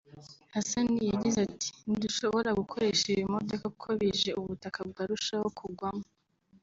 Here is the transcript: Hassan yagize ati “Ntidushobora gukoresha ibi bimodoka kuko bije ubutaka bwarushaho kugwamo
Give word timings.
Hassan 0.53 0.89
yagize 1.11 1.37
ati 1.47 1.69
“Ntidushobora 1.87 2.49
gukoresha 2.59 3.03
ibi 3.07 3.21
bimodoka 3.21 3.65
kuko 3.73 3.87
bije 3.99 4.31
ubutaka 4.39 4.79
bwarushaho 4.89 5.47
kugwamo 5.57 6.05